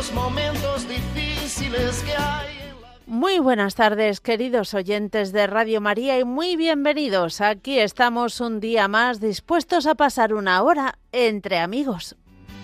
[0.00, 2.72] los momentos difíciles que hay.
[3.06, 7.42] Muy buenas tardes, queridos oyentes de Radio María, y muy bienvenidos.
[7.42, 12.16] Aquí estamos un día más dispuestos a pasar una hora entre amigos.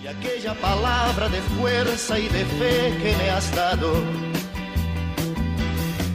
[0.03, 3.93] Y aquella palabra de fuerza y de fe que me has dado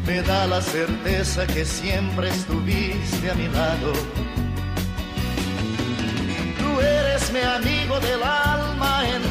[0.07, 3.93] me da la certeza que siempre estuviste a mi lado.
[6.57, 9.30] Tú eres mi amigo del alma en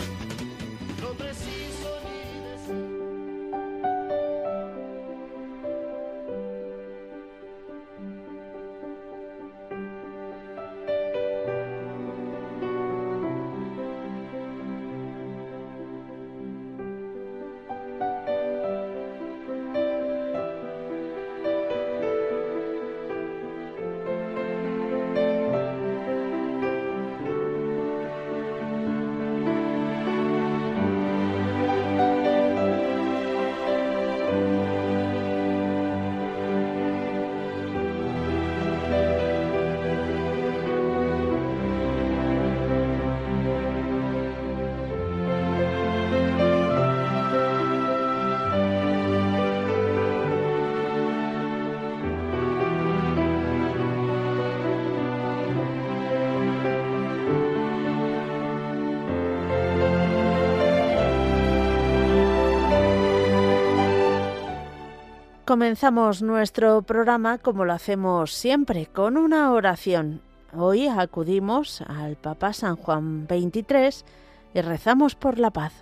[65.51, 70.21] Comenzamos nuestro programa como lo hacemos siempre, con una oración.
[70.53, 74.05] Hoy acudimos al Papa San Juan XXIII
[74.53, 75.73] y rezamos por la paz.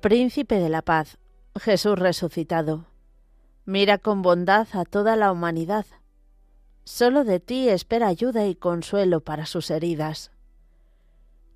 [0.00, 1.18] Príncipe de la paz,
[1.60, 2.86] Jesús resucitado,
[3.66, 5.84] mira con bondad a toda la humanidad.
[6.86, 10.30] Solo de ti espera ayuda y consuelo para sus heridas.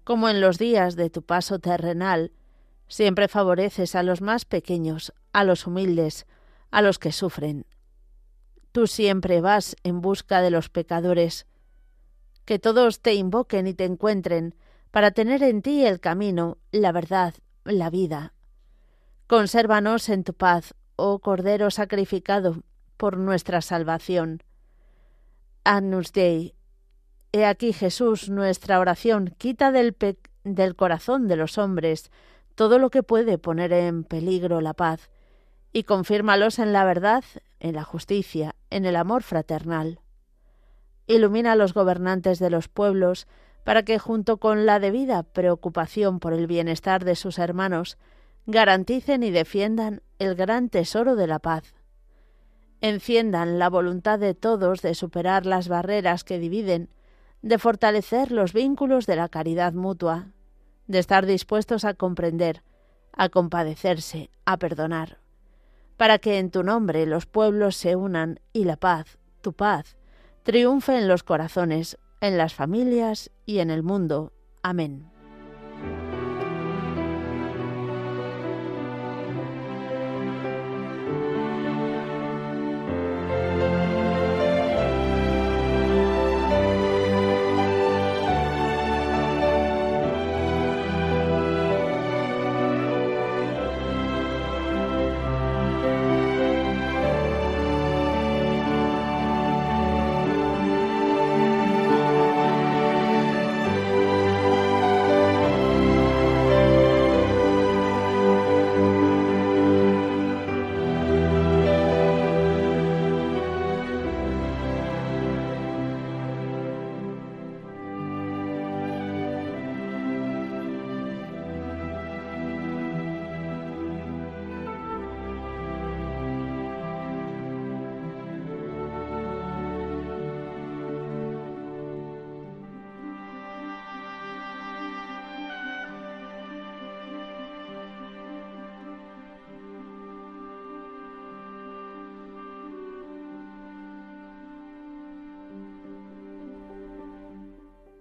[0.02, 2.32] Como en los días de tu paso terrenal,
[2.88, 6.26] siempre favoreces a los más pequeños, a los humildes,
[6.72, 7.64] a los que sufren.
[8.72, 11.46] Tú siempre vas en busca de los pecadores.
[12.44, 14.56] Que todos te invoquen y te encuentren
[14.90, 18.34] para tener en ti el camino, la verdad, la vida.
[19.28, 22.64] Consérvanos en tu paz, oh Cordero sacrificado
[22.96, 24.42] por nuestra salvación.
[25.64, 26.54] Agnus Dei.
[27.32, 29.96] He aquí Jesús, nuestra oración, quita del,
[30.44, 32.10] del corazón de los hombres
[32.54, 35.10] todo lo que puede poner en peligro la paz,
[35.72, 37.24] y confírmalos en la verdad,
[37.58, 40.00] en la justicia, en el amor fraternal.
[41.06, 43.26] Ilumina a los gobernantes de los pueblos,
[43.64, 47.96] para que, junto con la debida preocupación por el bienestar de sus hermanos,
[48.46, 51.74] garanticen y defiendan el gran tesoro de la paz
[52.80, 56.88] enciendan la voluntad de todos de superar las barreras que dividen,
[57.42, 60.28] de fortalecer los vínculos de la caridad mutua,
[60.86, 62.62] de estar dispuestos a comprender,
[63.12, 65.18] a compadecerse, a perdonar,
[65.96, 69.96] para que en tu nombre los pueblos se unan y la paz, tu paz,
[70.42, 74.32] triunfe en los corazones, en las familias y en el mundo.
[74.62, 75.09] Amén.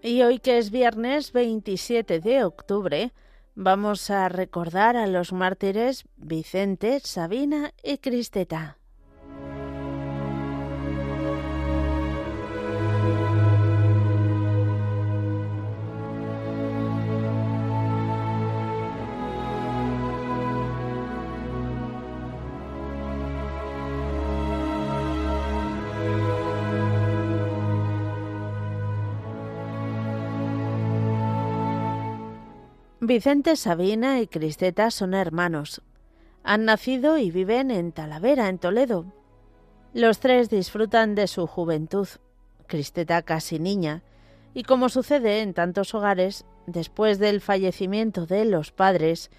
[0.01, 3.11] Y hoy que es viernes 27 de octubre,
[3.53, 8.78] vamos a recordar a los mártires Vicente, Sabina y Cristeta.
[33.09, 35.81] Vicente, Sabina y Cristeta son hermanos.
[36.43, 39.07] Han nacido y viven en Talavera, en Toledo.
[39.95, 42.07] Los tres disfrutan de su juventud,
[42.67, 44.03] Cristeta casi niña,
[44.53, 49.31] y como sucede en tantos hogares, después del fallecimiento de los padres,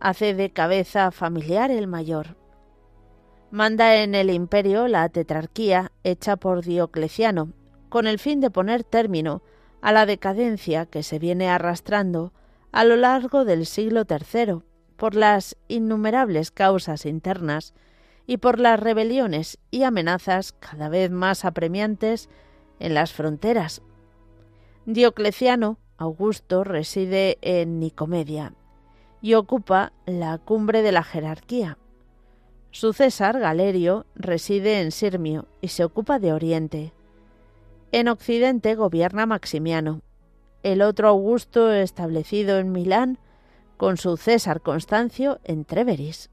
[0.00, 2.36] hace de cabeza familiar el mayor.
[3.50, 7.54] Manda en el imperio la tetrarquía hecha por Diocleciano,
[7.88, 9.40] con el fin de poner término
[9.80, 12.34] a la decadencia que se viene arrastrando
[12.72, 14.62] a lo largo del siglo III
[14.96, 17.74] por las innumerables causas internas
[18.26, 22.28] y por las rebeliones y amenazas cada vez más apremiantes
[22.78, 23.82] en las fronteras.
[24.86, 28.54] Diocleciano Augusto reside en Nicomedia
[29.20, 31.78] y ocupa la cumbre de la jerarquía.
[32.70, 36.92] Su César Galerio reside en Sirmio y se ocupa de Oriente.
[37.90, 40.02] En Occidente gobierna Maximiano,
[40.62, 43.18] el otro Augusto establecido en Milán,
[43.76, 46.30] con su César Constancio en Treveris.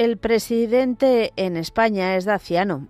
[0.00, 2.88] El presidente en España es Daciano,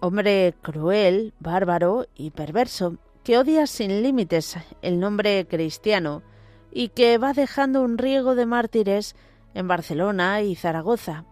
[0.00, 6.22] hombre cruel, bárbaro y perverso, que odia sin límites el nombre cristiano
[6.70, 9.16] y que va dejando un riego de mártires
[9.54, 11.24] en Barcelona y Zaragoza.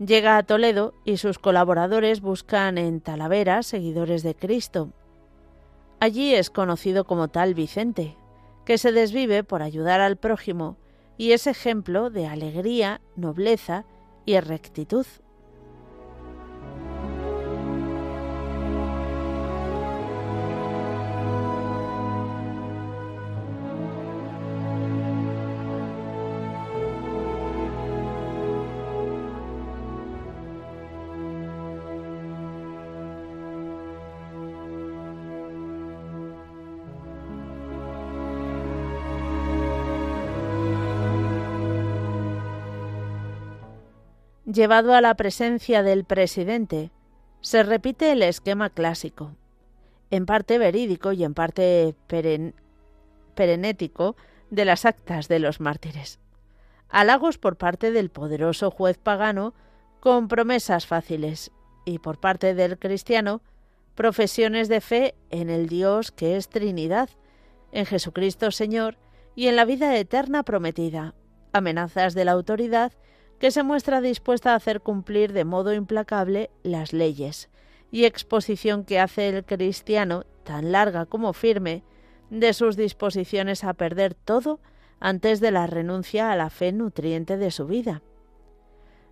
[0.00, 4.90] Llega a Toledo y sus colaboradores buscan en Talavera seguidores de Cristo.
[6.00, 8.16] Allí es conocido como tal Vicente,
[8.64, 10.76] que se desvive por ayudar al prójimo
[11.16, 13.84] y es ejemplo de alegría, nobleza
[14.26, 15.06] y rectitud.
[44.54, 46.92] Llevado a la presencia del presidente,
[47.40, 49.34] se repite el esquema clásico,
[50.12, 51.96] en parte verídico y en parte
[53.34, 54.14] perenético
[54.50, 56.20] de las actas de los mártires.
[56.88, 59.54] Halagos por parte del poderoso juez pagano
[59.98, 61.50] con promesas fáciles
[61.84, 63.42] y por parte del cristiano
[63.96, 67.10] profesiones de fe en el Dios que es Trinidad,
[67.72, 68.98] en Jesucristo Señor
[69.34, 71.16] y en la vida eterna prometida,
[71.52, 72.92] amenazas de la autoridad
[73.44, 77.50] que se muestra dispuesta a hacer cumplir de modo implacable las leyes,
[77.90, 81.82] y exposición que hace el cristiano, tan larga como firme,
[82.30, 84.60] de sus disposiciones a perder todo
[84.98, 88.00] antes de la renuncia a la fe nutriente de su vida.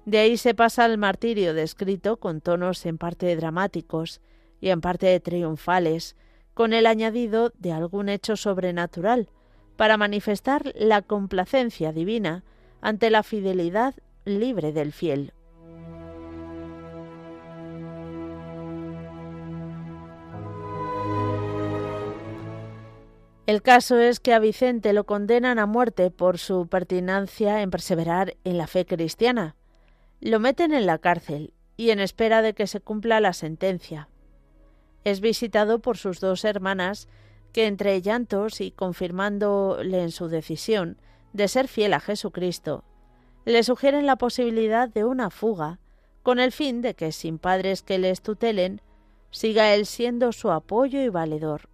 [0.06, 4.22] De ahí se pasa al martirio descrito con tonos en parte dramáticos
[4.62, 6.16] y en parte triunfales,
[6.54, 9.28] con el añadido de algún hecho sobrenatural,
[9.76, 12.44] para manifestar la complacencia divina
[12.80, 15.32] ante la fidelidad libre del fiel.
[23.46, 28.36] El caso es que a Vicente lo condenan a muerte por su pertinacia en perseverar
[28.44, 29.56] en la fe cristiana.
[30.20, 34.08] Lo meten en la cárcel y en espera de que se cumpla la sentencia.
[35.04, 37.08] Es visitado por sus dos hermanas
[37.52, 40.96] que entre llantos y confirmándole en su decisión
[41.32, 42.84] de ser fiel a Jesucristo,
[43.44, 45.78] le sugieren la posibilidad de una fuga,
[46.22, 48.80] con el fin de que, sin padres que les tutelen,
[49.30, 51.68] siga él siendo su apoyo y valedor.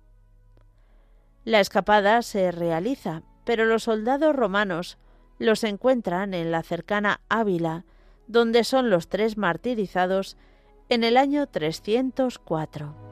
[1.45, 4.99] La escapada se realiza, pero los soldados romanos
[5.39, 7.85] los encuentran en la cercana Ávila,
[8.27, 10.37] donde son los tres martirizados
[10.89, 13.08] en el año 304.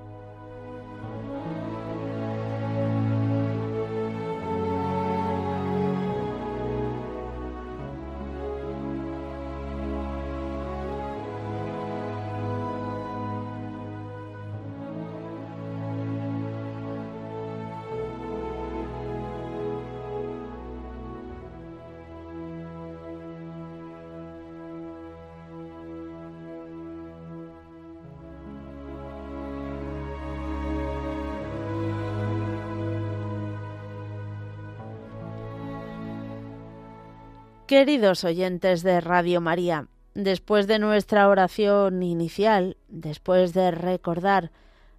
[37.67, 44.53] Queridos oyentes de Radio María, después de nuestra oración inicial, después de recordar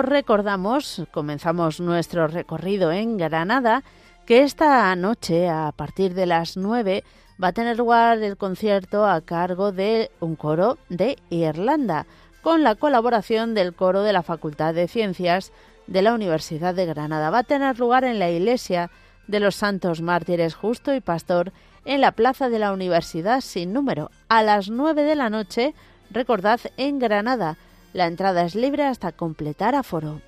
[0.04, 3.82] Recordamos, comenzamos nuestro recorrido en Granada,
[4.26, 7.04] que esta noche, a partir de las 9,
[7.42, 12.06] va a tener lugar el concierto a cargo de un coro de Irlanda,
[12.42, 15.52] con la colaboración del coro de la Facultad de Ciencias
[15.86, 17.30] de la Universidad de Granada.
[17.30, 18.90] Va a tener lugar en la iglesia
[19.26, 21.52] de los Santos Mártires Justo y Pastor
[21.84, 25.74] en la plaza de la Universidad sin número, a las 9 de la noche,
[26.10, 27.56] recordad, en Granada.
[27.94, 30.20] La entrada es libre hasta completar aforo.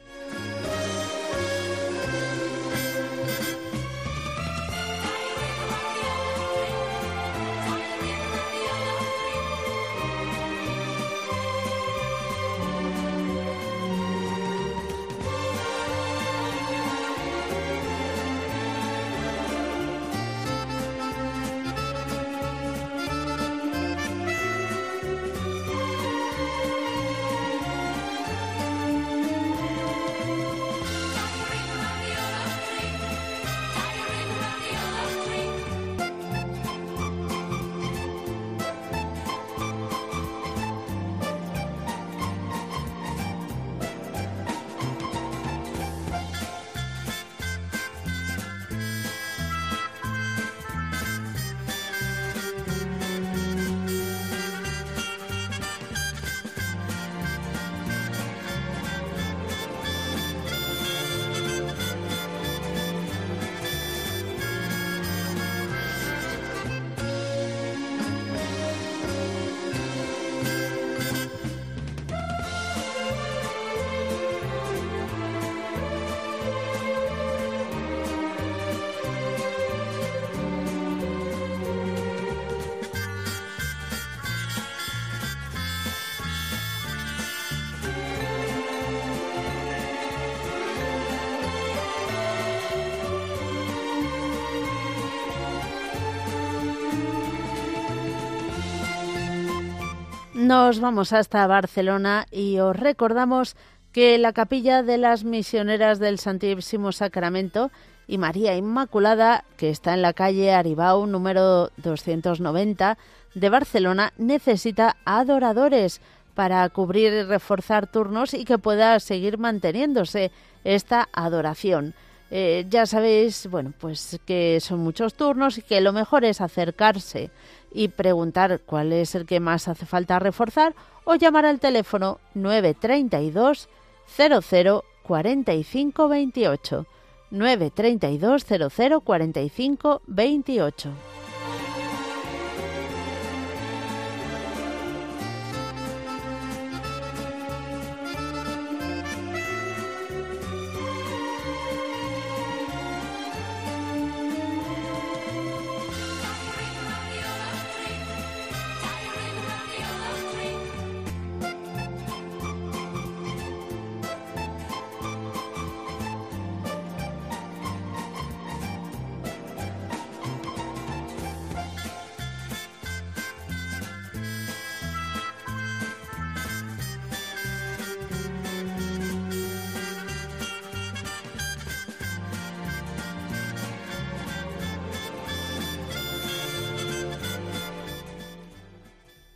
[100.67, 103.55] Nos vamos hasta Barcelona y os recordamos
[103.93, 107.71] que la capilla de las misioneras del Santísimo Sacramento
[108.09, 112.99] y María Inmaculada, que está en la calle Aribau número 290
[113.35, 116.01] de Barcelona, necesita adoradores
[116.35, 120.33] para cubrir y reforzar turnos y que pueda seguir manteniéndose
[120.65, 121.95] esta adoración.
[122.33, 127.31] Eh, ya sabéis, bueno, pues que son muchos turnos y que lo mejor es acercarse
[127.77, 133.69] y preguntar cuál es el que más hace falta reforzar o llamar al teléfono 932
[134.09, 136.87] 00 45 28
[137.31, 140.91] 932 00 45 28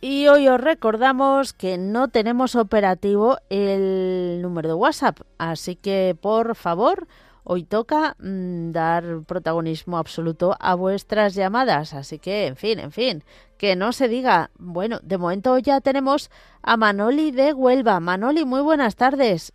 [0.03, 6.55] Y hoy os recordamos que no tenemos operativo el número de WhatsApp, así que por
[6.55, 7.07] favor,
[7.43, 13.23] hoy toca mm, dar protagonismo absoluto a vuestras llamadas, así que, en fin, en fin,
[13.59, 14.49] que no se diga.
[14.57, 16.31] Bueno, de momento ya tenemos
[16.63, 17.99] a Manoli de Huelva.
[17.99, 19.53] Manoli, muy buenas tardes.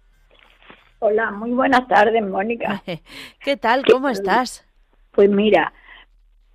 [1.00, 2.84] Hola, muy buenas tardes, Mónica.
[3.40, 3.84] ¿Qué tal?
[3.84, 4.64] ¿Cómo estás?
[5.10, 5.72] Pues mira,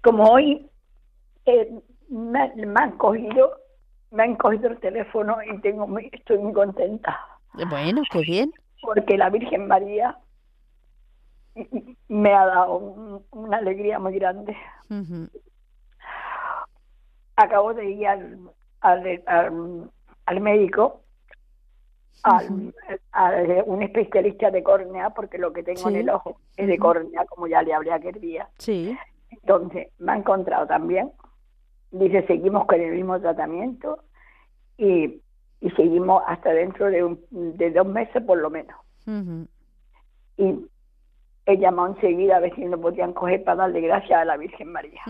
[0.01, 0.65] como hoy
[1.45, 1.69] eh,
[2.07, 3.60] me, me han cogido
[4.11, 7.19] me han cogido el teléfono y tengo muy, estoy muy contenta.
[7.69, 8.53] Bueno, qué bien.
[8.81, 10.17] Porque la Virgen María
[12.07, 14.55] me ha dado una alegría muy grande.
[17.35, 18.39] Acabo de ir al,
[18.81, 19.23] al,
[20.25, 21.01] al, médico,
[22.23, 22.73] al,
[23.11, 23.31] a
[23.65, 27.47] un especialista de córnea, porque lo que tengo en el ojo es de córnea, como
[27.47, 28.49] ya le hablé aquel día.
[28.57, 28.97] Sí.
[29.29, 31.11] Entonces, me ha encontrado también
[31.91, 34.03] Dice, seguimos con el mismo tratamiento
[34.77, 35.21] y,
[35.59, 38.77] y seguimos hasta dentro de, un, de dos meses por lo menos.
[40.37, 40.65] Y
[41.45, 44.71] he llamado enseguida a ver si no podían coger para darle gracias a la Virgen
[44.71, 45.01] María.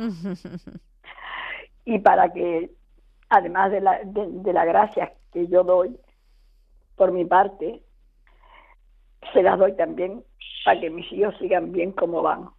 [1.85, 2.71] y para que,
[3.29, 5.97] además de la, de, la gracia que yo doy,
[6.95, 7.81] por mi parte,
[9.33, 10.23] se las doy también
[10.65, 12.49] para que mis hijos sigan bien como van.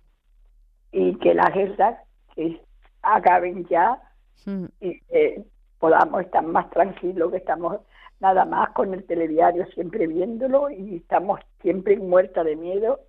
[0.90, 1.98] Y que las guerras
[2.35, 2.61] que
[3.02, 4.00] acaben ya
[4.81, 5.45] y que
[5.79, 7.81] podamos estar más tranquilos, que estamos
[8.21, 13.01] nada más con el telediario siempre viéndolo y estamos siempre muerta de miedo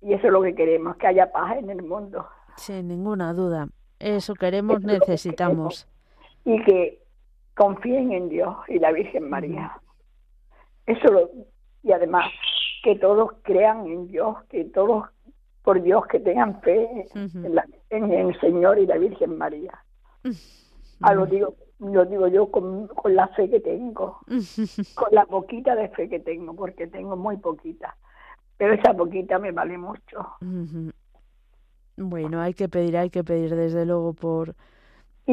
[0.00, 2.26] y eso es lo que queremos, que haya paz en el mundo.
[2.56, 5.88] Sin ninguna duda, eso queremos, necesitamos.
[6.44, 7.02] Y que
[7.54, 9.80] confíen en Dios y la Virgen María.
[10.86, 11.30] Eso lo,
[11.82, 12.26] y además
[12.82, 15.06] que todos crean en Dios, que todos
[15.62, 17.58] por Dios que tengan fe en,
[17.90, 19.72] en, el Señor y la Virgen María.
[21.00, 24.20] Ah, lo digo, lo digo yo con, con la fe que tengo,
[24.94, 27.96] con la poquita de fe que tengo, porque tengo muy poquita,
[28.56, 30.26] pero esa poquita me vale mucho.
[31.96, 34.54] Bueno, hay que pedir, hay que pedir desde luego por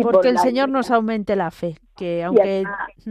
[0.02, 2.64] porque el Señor nos aumente la fe, que aunque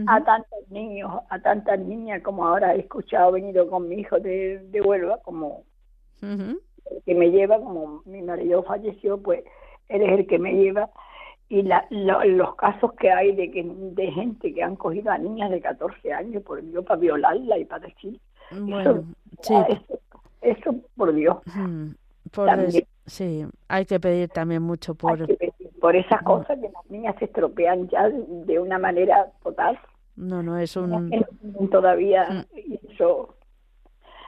[0.05, 4.59] a, tantos niños, a tantas niñas como ahora he escuchado, venido con mi hijo de,
[4.69, 5.63] de Huelva, como
[6.19, 9.43] que me lleva, como mi marido falleció, pues
[9.87, 10.89] él es el que me lleva
[11.49, 15.51] y la, los casos que hay de que de gente que han cogido a niñas
[15.51, 18.19] de 14 años por Dios para violarla y para decir
[18.51, 19.03] bueno,
[19.39, 20.05] eso, sí.
[20.41, 21.37] eso, por Dios.
[22.31, 22.49] Por
[23.05, 25.27] sí hay que pedir también mucho por
[25.79, 29.77] por esas cosas que las niñas se estropean ya de una manera total.
[30.15, 31.11] No no es un
[31.69, 32.45] todavía
[32.89, 33.35] eso.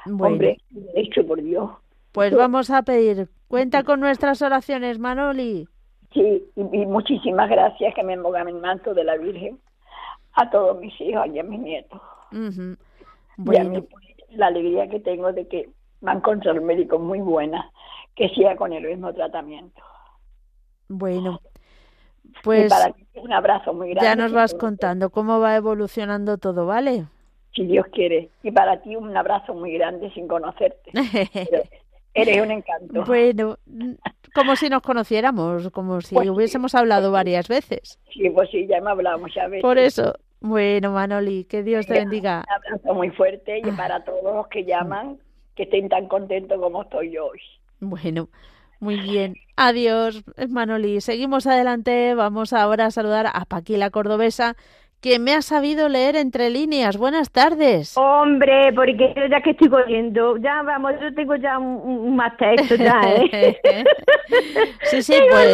[0.06, 0.58] Hombre
[0.94, 1.72] hecho por Dios.
[2.12, 5.68] Pues vamos a pedir cuenta con nuestras oraciones Manoli
[6.16, 9.60] Sí, y, muchísimas gracias que me pongan el manto de la Virgen
[10.34, 12.02] a todos mis hijos y a mis nietos.
[13.38, 13.86] bueno.
[14.30, 17.70] Y la alegría que tengo de que me han encontrado un médico muy buena,
[18.16, 19.82] que siga con el mismo tratamiento.
[20.88, 21.42] Bueno,
[22.44, 22.72] pues
[23.16, 24.06] un abrazo muy grande.
[24.06, 27.08] Ya nos vas contando cómo va evolucionando todo, ¿vale?
[27.54, 28.30] Si Dios quiere.
[28.42, 30.92] Y para ti un abrazo muy grande sin conocerte.
[32.14, 33.04] eres un encanto.
[33.06, 33.58] Bueno,
[34.36, 38.00] como si nos conociéramos, como si pues hubiésemos hablado varias veces.
[38.14, 39.64] Sí, pues sí, ya me hablado muchas veces.
[39.64, 40.14] Por eso.
[40.42, 42.44] Bueno, Manoli, que Dios te bendiga.
[42.48, 45.18] Un abrazo muy fuerte y para todos los que llaman,
[45.56, 47.40] que estén tan contentos como estoy yo hoy.
[47.80, 48.30] Bueno,
[48.80, 49.36] muy bien.
[49.56, 51.02] Adiós, Manoli.
[51.02, 52.14] Seguimos adelante.
[52.14, 54.56] Vamos ahora a saludar a Paquila Cordobesa,
[55.06, 56.98] que me ha sabido leer entre líneas.
[56.98, 57.96] Buenas tardes.
[57.96, 62.74] Hombre, porque yo ya que estoy cogiendo, ya vamos, yo tengo ya un, más texto
[62.74, 63.56] ya, ¿eh?
[64.82, 65.54] sí, sí, pues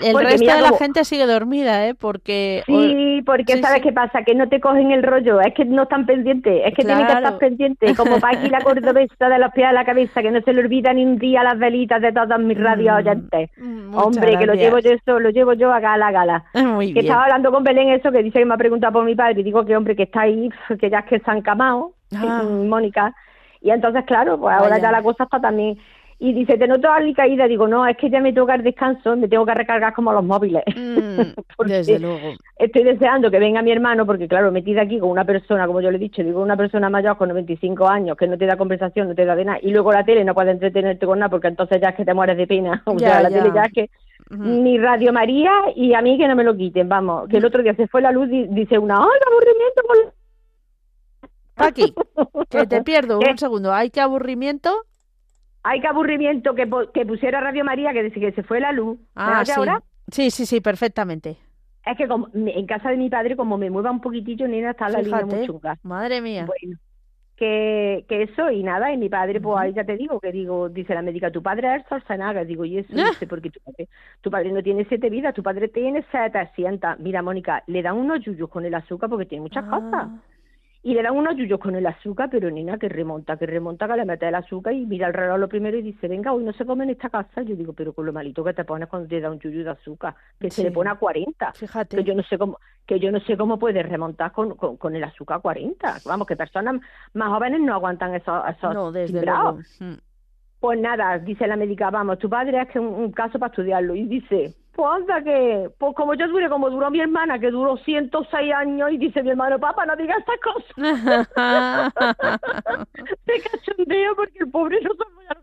[0.00, 1.94] el resto de la gente sigue dormida, ¿eh?
[1.94, 2.62] Porque...
[2.64, 4.22] Sí, porque ¿sabes qué pasa?
[4.22, 7.12] Que no te cogen el rollo, es que no están pendientes, es que tienen que
[7.12, 10.54] estar pendientes, como Paqui la cordobesa de los pies a la cabeza, que no se
[10.54, 13.50] le olvida ni un día las velitas de todas mis radios mm, oyentes.
[13.92, 16.44] Hombre, que lo llevo yo eso, lo llevo yo a gala, a gala.
[16.54, 19.40] Muy que estaba hablando con Belén eso, que dice me ha preguntado por mi padre
[19.40, 20.48] y digo que hombre que está ahí,
[20.80, 22.42] que ya es que están camados, ah.
[22.68, 23.14] Mónica.
[23.60, 25.78] Y entonces, claro, pues ahora ya la cosa está también.
[26.18, 29.28] Y dice, ¿te noto caída Digo, no, es que ya me toca el descanso, me
[29.28, 30.62] tengo que recargar como los móviles.
[30.74, 31.34] Mm,
[31.66, 32.36] desde luego.
[32.58, 35.90] Estoy deseando que venga mi hermano, porque claro, metida aquí con una persona, como yo
[35.90, 39.08] le he dicho, digo, una persona mayor con 95 años, que no te da conversación,
[39.08, 41.48] no te da de nada, y luego la tele no puede entretenerte con nada, porque
[41.48, 42.82] entonces ya es que te mueres de pena.
[42.86, 43.90] O sea, la tele ya es que
[44.30, 47.62] ni Radio María y a mí que no me lo quiten, vamos, que el otro
[47.62, 49.82] día se fue la luz y dice una, ¡ay, qué aburrimiento!
[51.54, 51.94] Paqui,
[52.50, 54.74] que te pierdo un segundo, ¿hay que aburrimiento?
[55.62, 58.98] Hay que aburrimiento que, que pusiera Radio María que dice que se fue la luz.
[59.16, 59.52] Ah, sí.
[59.56, 59.82] ahora?
[60.12, 61.38] Sí, sí, sí, perfectamente.
[61.84, 64.88] Es que como, en casa de mi padre, como me mueva un poquitillo, nena, está
[64.88, 65.76] la línea muy chunga.
[65.82, 66.46] Madre mía.
[66.46, 66.78] Bueno,
[67.36, 70.68] que, que eso y nada, y mi padre, pues ahí ya te digo, que digo,
[70.68, 73.10] dice la médica, tu padre es Schwarzenegger, digo, y eso, ah.
[73.10, 73.88] dice, porque tu padre,
[74.22, 76.98] tu padre no tiene siete vidas, tu padre tiene 700.
[76.98, 80.08] Mira, Mónica, le dan unos yuyos con el azúcar porque tiene muchas cosas.
[80.86, 83.96] Y le dan unos yuyos con el azúcar, pero nena, que remonta, que remonta, que
[83.96, 86.52] le mete el azúcar y mira el reloj lo primero y dice, venga, hoy no
[86.52, 87.42] se come en esta casa.
[87.42, 89.70] Yo digo, pero con lo malito que te pones cuando te da un yuyu de
[89.70, 91.54] azúcar, que se le pone a 40.
[91.54, 91.96] Fíjate.
[91.96, 95.02] Que yo no sé cómo, que yo no sé cómo puedes remontar con, con, el
[95.02, 96.02] azúcar a 40.
[96.04, 96.80] Vamos, que personas
[97.14, 99.58] más jóvenes no aguantan esos, esos no, desde luego.
[99.80, 99.94] Mm.
[100.60, 103.96] Pues nada, dice la médica, vamos, tu padre es que un, un caso para estudiarlo.
[103.96, 107.78] Y dice, pues anda que, pues como yo dure como duró mi hermana, que duró
[107.78, 110.70] 106 años, y dice mi hermano, papá, no digas estas cosas.
[113.26, 115.40] Me cachondeo porque el pobre no sabe lo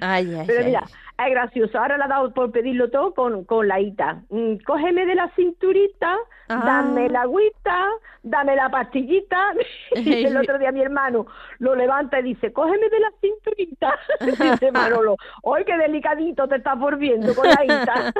[0.00, 0.84] Ay, ay, Pero mira,
[1.18, 1.78] es gracioso.
[1.78, 4.22] Ahora le ha dado por pedirlo todo con, con la ita.
[4.30, 6.16] Mm, cógeme de la cinturita,
[6.48, 6.62] ah.
[6.64, 7.88] dame la agüita,
[8.22, 9.52] dame la pastillita.
[9.94, 11.26] y el otro día mi hermano
[11.58, 13.98] lo levanta y dice, cógeme de la cinturita.
[14.50, 18.12] dice Manolo, hoy qué delicadito te estás volviendo con la ita.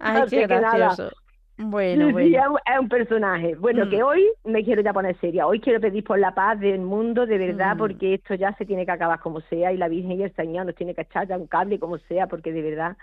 [0.00, 1.10] Ay, qué gracioso.
[1.58, 2.58] Bueno, bueno.
[2.66, 3.54] es un personaje.
[3.54, 4.06] Bueno, que mm.
[4.06, 5.46] hoy me quiero ya poner seria.
[5.46, 7.78] Hoy quiero pedir por la paz del mundo, de verdad, mm.
[7.78, 10.66] porque esto ya se tiene que acabar como sea y la Virgen y el Señor
[10.66, 12.96] nos tiene que echar ya un cable como sea, porque de verdad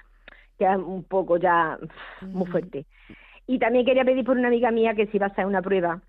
[0.60, 1.80] que es un poco ya
[2.22, 2.52] muy mm.
[2.52, 2.86] fuerte.
[3.48, 6.02] Y también quería pedir por una amiga mía que si va a hacer una prueba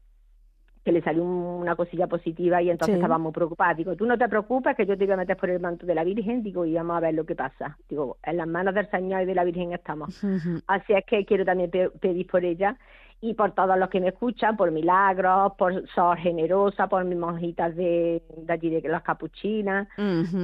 [0.84, 3.76] que le salió una cosilla positiva y entonces estábamos preocupados.
[3.78, 5.94] Digo, tú no te preocupes que yo te voy a meter por el manto de
[5.94, 7.78] la Virgen, digo, y vamos a ver lo que pasa.
[7.88, 10.22] Digo, en las manos del Señor y de la Virgen estamos.
[10.66, 12.76] Así es que quiero también pedir por ella
[13.24, 17.74] y por todos los que me escuchan, por Milagros, por Sor Generosa, por mis monjitas
[17.74, 19.88] de, de allí de las capuchinas,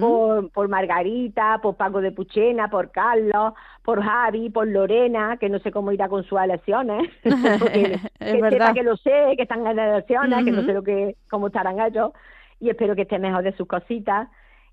[0.01, 3.53] por, por Margarita, por Paco de Puchena, por Carlos,
[3.85, 8.83] por Javi, por Lorena, que no sé cómo irá con sus elecciones, que, sepa que
[8.83, 12.13] lo sé, que están en elecciones, que no sé lo que, cómo estarán ellos,
[12.61, 14.29] y espero que esté mejor de sus cositas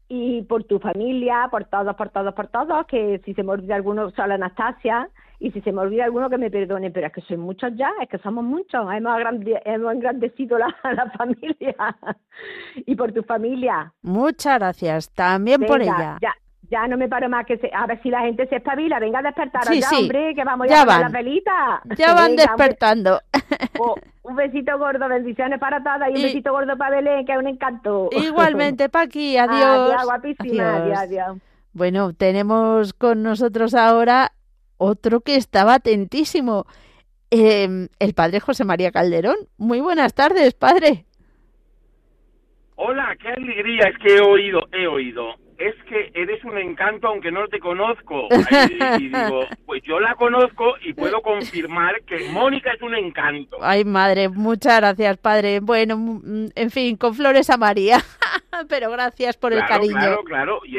[0.10, 3.76] y por tu familia, por todos, por todos, por todos, que si se me olvida
[3.76, 7.22] alguno, solo Anastasia, y si se me olvida alguno que me perdone, pero es que
[7.22, 9.20] soy muchos ya, es que somos muchos, hemos,
[9.66, 11.76] hemos engrandecido la, la, familia
[12.78, 13.94] y por tu familia.
[14.02, 16.18] Muchas gracias, también por ella.
[16.22, 16.34] Ya,
[16.70, 19.24] ya no me paro más que a ver si la gente se espabila, venga a
[19.24, 21.82] despertar ya, hombre, que vamos ya, a las velitas.
[21.98, 23.22] Ya van despertando.
[23.80, 27.38] Oh, un besito gordo, bendiciones para todas y, un besito gordo para Belén, que es
[27.38, 28.10] un encanto.
[28.12, 29.92] Igualmente, Paqui, adiós.
[29.92, 30.98] Adiós, guapísima, adiós.
[30.98, 31.38] adiós.
[31.74, 34.32] Bueno, tenemos con nosotros ahora
[34.78, 36.66] otro que estaba atentísimo,
[37.30, 39.38] em, el padre José María Calderón.
[39.58, 41.06] Muy buenas tardes, padre.
[42.76, 45.47] Hola, qué alegría, es que he oído, he oído.
[45.58, 48.28] Es que eres un encanto aunque no te conozco.
[48.30, 53.58] Y, digo, pues yo la conozco y puedo confirmar que Mónica es un encanto.
[53.62, 55.60] Ay, madre, muchas gracias, padre.
[55.60, 57.98] Bueno, mm, en fin, con flores a María.
[58.70, 59.94] Pero gracias por el cariño.
[59.94, 60.78] Claro, claro y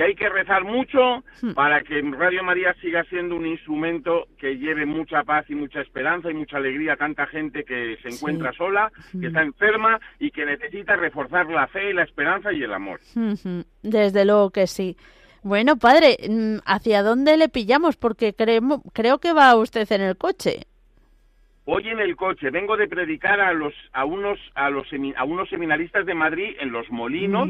[0.00, 1.52] hay que rezar mucho hmm.
[1.52, 6.30] para que Radio María siga siendo un instrumento que lleve mucha paz y mucha esperanza
[6.30, 9.24] y mucha alegría a tanta gente que se encuentra sola, que hmm.
[9.26, 13.00] está enferma y que necesita reforzar la fe, la esperanza y el amor.
[13.14, 14.96] Hmm, Desde luego que sí.
[15.42, 17.96] Bueno, padre, mm, ¿hacia dónde le pillamos?
[17.96, 20.66] Porque creo que va usted en el coche.
[21.64, 25.48] Hoy en el coche vengo de predicar a los a unos a los a unos
[25.48, 27.48] seminaristas de Madrid en Los Molinos.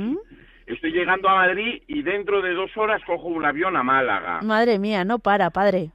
[0.66, 4.40] Estoy llegando a Madrid y dentro de dos horas cojo un avión a Málaga.
[4.42, 5.90] Madre mía, no para, padre.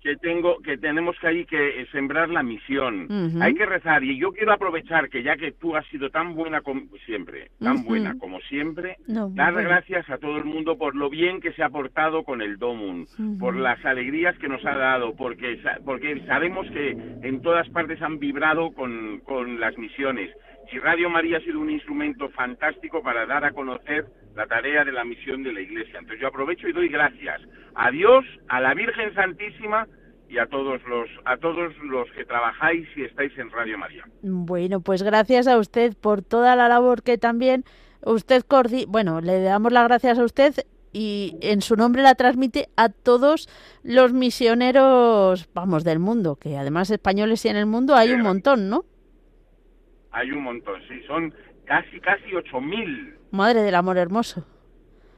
[0.00, 3.08] Que tengo que tenemos que ahí que sembrar la misión.
[3.42, 6.60] Hay que rezar y yo quiero aprovechar que ya que tú has sido tan buena
[6.62, 11.40] como siempre tan buena como siempre dar gracias a todo el mundo por lo bien
[11.40, 13.06] que se ha portado con el Domun
[13.40, 16.90] por las alegrías que nos ha dado porque porque sabemos que
[17.22, 20.30] en todas partes han vibrado con, con las misiones
[20.72, 24.92] y Radio María ha sido un instrumento fantástico para dar a conocer la tarea de
[24.92, 25.98] la misión de la Iglesia.
[25.98, 27.40] Entonces yo aprovecho y doy gracias
[27.74, 29.86] a Dios, a la Virgen Santísima
[30.28, 34.04] y a todos los a todos los que trabajáis y estáis en Radio María.
[34.22, 37.64] Bueno, pues gracias a usted por toda la labor que también
[38.02, 38.44] usted.
[38.88, 40.54] Bueno, le damos las gracias a usted
[40.92, 43.48] y en su nombre la transmite a todos
[43.82, 48.68] los misioneros, vamos, del mundo, que además españoles y en el mundo hay un montón,
[48.68, 48.84] ¿no?
[50.12, 51.32] Hay un montón, sí, son
[51.64, 53.14] casi casi ocho mil.
[53.30, 54.46] Madre del amor hermoso.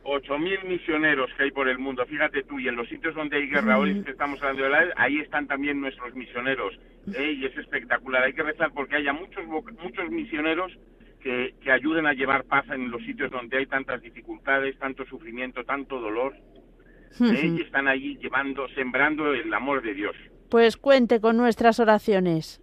[0.03, 2.05] Ocho mil misioneros que hay por el mundo.
[2.07, 4.85] Fíjate tú, y en los sitios donde hay guerra, hoy que estamos hablando de la
[4.96, 6.74] ahí están también nuestros misioneros.
[7.14, 7.33] ¿eh?
[7.38, 8.24] Y es espectacular.
[8.24, 10.72] Hay que rezar porque haya muchos, muchos misioneros
[11.20, 15.64] que, que ayuden a llevar paz en los sitios donde hay tantas dificultades, tanto sufrimiento,
[15.64, 16.35] tanto dolor.
[17.20, 17.55] ¿eh?
[17.59, 20.16] Y están ahí llevando, sembrando el amor de Dios.
[20.48, 22.62] Pues cuente con nuestras oraciones.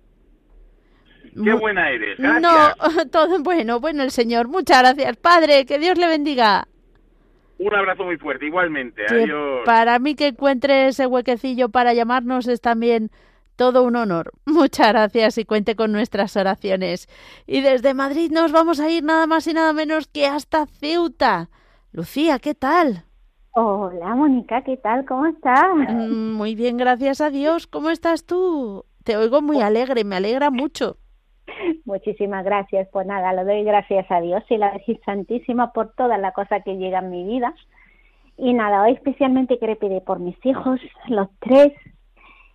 [1.43, 2.17] Qué buena eres.
[2.17, 2.41] Gracias.
[2.41, 4.47] No, todo bueno, bueno el Señor.
[4.47, 5.65] Muchas gracias, Padre.
[5.65, 6.67] Que Dios le bendiga.
[7.59, 9.03] Un abrazo muy fuerte, igualmente.
[9.09, 9.61] Adiós.
[9.65, 13.09] Para mí que encuentre ese huequecillo para llamarnos es también
[13.55, 14.31] todo un honor.
[14.45, 17.07] Muchas gracias y cuente con nuestras oraciones.
[17.45, 21.49] Y desde Madrid nos vamos a ir nada más y nada menos que hasta Ceuta.
[21.91, 23.05] Lucía, ¿qué tal?
[23.51, 25.03] Hola, Mónica, ¿qué tal?
[25.05, 25.65] ¿Cómo estás?
[25.73, 27.65] Mm, muy bien, gracias a Dios.
[27.65, 28.85] ¿Cómo estás tú?
[29.03, 30.97] Te oigo muy alegre, me alegra mucho.
[31.85, 32.87] Muchísimas gracias.
[32.91, 36.61] Pues nada, le doy gracias a Dios y la Virgen Santísima por toda la cosa
[36.61, 37.53] que llega en mi vida.
[38.37, 41.73] Y nada, hoy especialmente quiero pedir por mis hijos, los tres,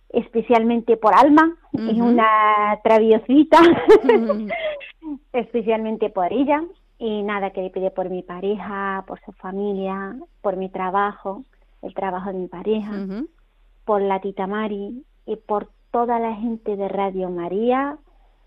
[0.09, 3.59] especialmente por Alma, es una traviosita,
[5.33, 6.63] especialmente por ella.
[6.99, 11.43] Y nada, quiero pedir por mi pareja, por su familia, por mi trabajo,
[11.81, 12.93] el trabajo de mi pareja,
[13.83, 17.97] por la tita Mari y por toda la gente de Radio María,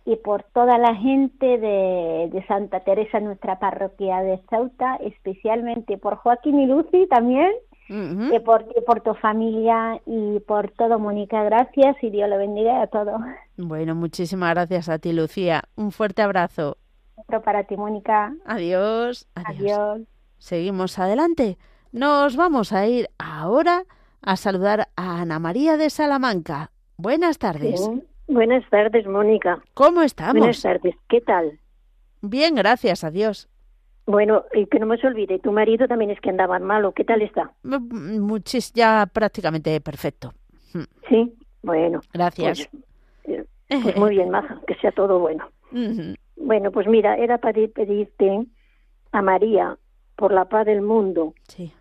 [0.06, 6.60] y por toda la gente de, Santa Teresa, nuestra parroquia de Ceuta, especialmente por Joaquín
[6.60, 7.50] y Lucy también,
[7.88, 11.42] y, por, por tu familia y por todo, Mónica.
[11.42, 13.20] Gracias y Dios lo bendiga a todos.
[13.56, 15.64] Bueno, muchísimas gracias a ti, Lucía.
[15.74, 16.78] Un fuerte abrazo.
[17.16, 18.32] Otro para ti, Mónica.
[18.44, 19.28] Adiós.
[19.34, 20.02] Adiós.
[20.38, 21.58] Seguimos adelante.
[21.90, 23.84] Nos vamos a ir ahora
[24.22, 26.70] a saludar a Ana María de Salamanca.
[26.96, 27.88] Buenas tardes.
[28.28, 29.62] Buenas tardes, Mónica.
[29.74, 30.38] ¿Cómo estamos?
[30.38, 30.94] Buenas tardes.
[31.08, 31.58] ¿Qué tal?
[32.22, 33.48] Bien, gracias a Dios.
[34.06, 36.92] Bueno, y que no me se olvide, tu marido también es que andaba malo.
[36.92, 37.52] ¿Qué tal está?
[37.62, 40.32] Muchis, ya prácticamente perfecto.
[40.72, 40.84] Hmm.
[41.08, 42.00] Sí, bueno.
[42.12, 42.68] Gracias.
[43.24, 45.48] Pues, eh, pues muy bien, Maja, que sea todo bueno.
[46.36, 48.46] Bueno, pues mira, era para pedirte
[49.10, 49.76] a María
[50.14, 51.72] por la paz del mundo sí.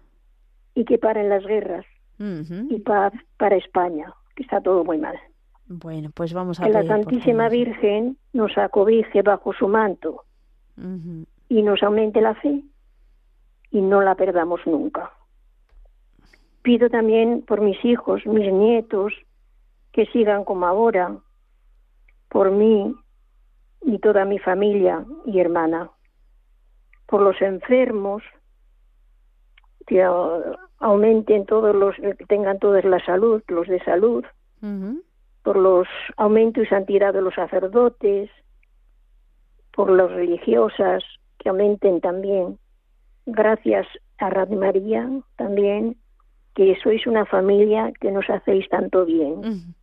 [0.73, 1.85] y que paren las guerras
[2.17, 5.15] y paz para España, que está todo muy mal.
[5.67, 10.23] Bueno, pues vamos a que la Santísima Virgen nos acobije bajo su manto
[11.49, 12.63] y nos aumente la fe
[13.71, 15.11] y no la perdamos nunca.
[16.61, 19.13] Pido también por mis hijos, mis nietos,
[19.91, 21.17] que sigan como ahora,
[22.29, 22.95] por mí
[23.81, 25.89] y toda mi familia y hermana,
[27.07, 28.23] por los enfermos,
[29.87, 30.03] que
[30.79, 34.25] aumenten todos los, que tengan todos la salud, los de salud,
[35.45, 38.31] por los aumento y santidad de los sacerdotes,
[39.71, 41.03] por las religiosas
[41.37, 42.57] que aumenten también.
[43.27, 43.85] Gracias
[44.17, 45.97] a Radio María también,
[46.55, 49.75] que sois una familia que nos hacéis tanto bien.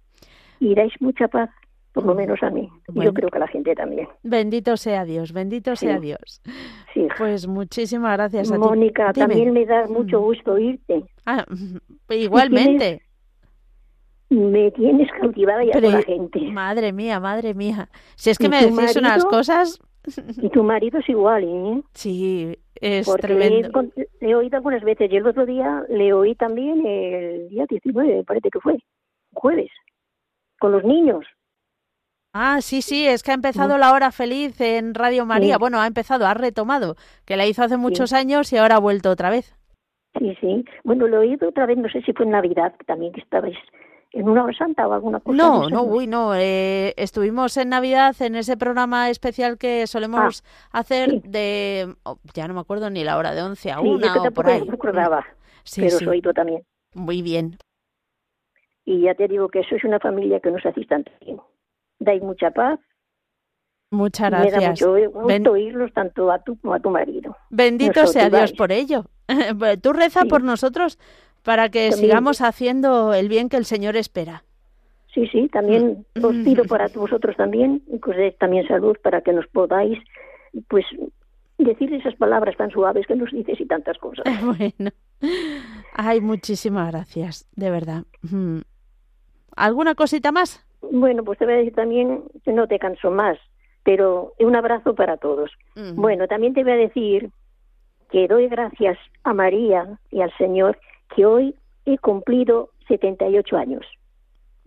[0.59, 1.51] Y dais mucha paz,
[1.93, 2.69] por lo menos a mí.
[2.93, 4.09] Y yo creo que a la gente también.
[4.25, 6.43] Bendito sea Dios, bendito sea Dios.
[6.93, 7.07] Sí.
[7.17, 8.61] Pues muchísimas gracias a ti.
[8.61, 11.05] Mónica, también me da mucho gusto oírte.
[11.25, 11.45] Ah,
[12.11, 13.03] igualmente
[14.33, 16.41] me tienes cautivada ya la gente.
[16.51, 17.89] Madre mía, madre mía.
[18.17, 19.81] Si es que me decís unas cosas...
[20.41, 21.83] Y tu marido es igual, ¿eh?
[21.93, 23.83] Sí, es tremendo.
[24.21, 28.17] Le he oído algunas veces y el otro día le oí también el día 19,
[28.17, 28.79] me parece que fue,
[29.33, 29.71] jueves,
[30.59, 31.25] con los niños.
[32.33, 35.59] Ah, sí, sí, es que ha empezado la hora feliz en Radio María.
[35.59, 39.11] Bueno, ha empezado, ha retomado, que la hizo hace muchos años y ahora ha vuelto
[39.11, 39.55] otra vez.
[40.19, 40.65] Sí, sí.
[40.83, 43.57] Bueno, lo he oído otra vez, no sé si fue en Navidad, también que estabais
[44.13, 45.37] en una hora santa o alguna cosa.
[45.37, 46.35] No, no, uy, no.
[46.35, 52.47] Eh, estuvimos en Navidad en ese programa especial que solemos ah, hacer de, oh, ya
[52.47, 54.65] no me acuerdo ni la hora, de 11 a 1 o por ahí.
[54.67, 55.27] Me acordaba,
[55.65, 56.05] sí, pero sí.
[56.05, 56.63] soy tú también.
[56.95, 57.57] Muy bien.
[58.85, 61.41] Y ya te digo que sois una familia que nos hacéis tanto bien.
[61.99, 62.81] Dais mucha paz.
[63.91, 64.57] Muchas gracias.
[64.57, 67.37] Me da mucho gusto oírlos tanto a tú como a tu marido.
[67.51, 69.05] Bendito sea Dios por ello.
[69.83, 70.99] Tú reza por nosotros
[71.45, 74.45] para que sigamos haciendo el bien que el Señor espera.
[75.15, 76.25] Sí, sí, también mm.
[76.25, 79.99] os pido para vosotros también, y que también salud para que nos podáis,
[80.69, 80.87] pues,
[81.59, 84.25] decir esas palabras tan suaves que nos dices y tantas cosas.
[84.43, 84.91] Bueno,
[85.95, 88.05] ay, muchísimas gracias, de verdad.
[88.23, 88.61] Mm.
[89.55, 90.65] ¿Alguna cosita más?
[90.81, 93.39] Bueno, pues te voy a decir también que no te canso más,
[93.85, 95.51] pero un abrazo para todos.
[95.95, 97.31] Bueno, también te voy a decir
[98.11, 100.79] que doy gracias a María y al Señor
[101.15, 103.87] que hoy he cumplido 78 años.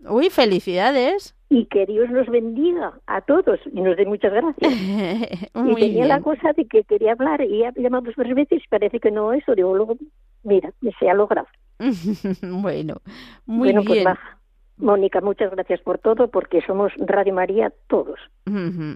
[0.08, 1.34] Uy, felicidades.
[1.48, 4.72] Y que Dios nos bendiga a todos y nos dé muchas gracias.
[5.54, 9.00] y tenía la cosa de que quería hablar y he llamado dos veces y parece
[9.00, 9.54] que no eso.
[9.54, 9.96] Digo, luego,
[10.42, 11.46] mira, me se ha logrado.
[12.42, 12.96] bueno,
[13.46, 14.16] muy bueno, pues bien.
[14.78, 18.18] Mónica, muchas gracias por todo, porque somos Radio María todos,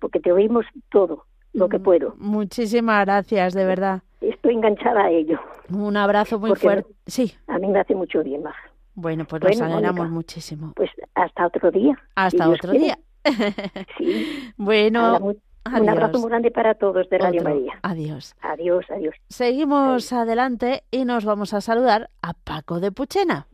[0.01, 2.15] porque te oímos todo lo que puedo.
[2.19, 5.39] Muchísimas gracias, de verdad estoy enganchada a ello.
[5.71, 6.91] Un abrazo muy fuerte.
[7.07, 7.33] Sí.
[7.47, 8.55] A mí me hace mucho bien, más.
[8.95, 10.73] Bueno, pues nos alegramos muchísimo.
[10.77, 11.99] Pues hasta otro día.
[12.15, 12.99] Hasta otro día.
[13.99, 14.53] sí.
[14.57, 15.35] Bueno.
[15.67, 17.79] Un abrazo muy grande para todos de Radio María.
[17.83, 18.35] Adiós.
[18.41, 19.15] Adiós, adiós.
[19.29, 23.47] Seguimos adelante y nos vamos a saludar a Paco de Puchena.